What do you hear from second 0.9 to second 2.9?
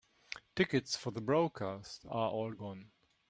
for the broadcast are all gone.